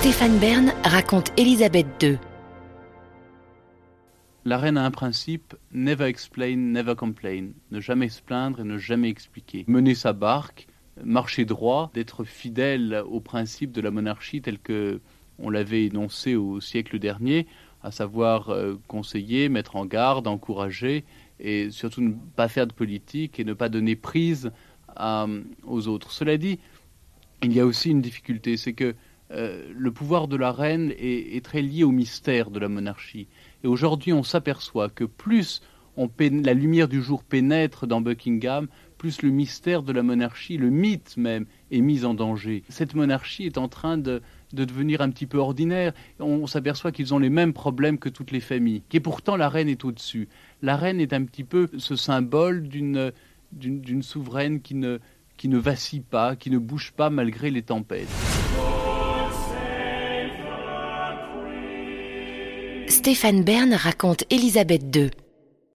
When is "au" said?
13.10-13.18, 16.36-16.60, 31.84-31.90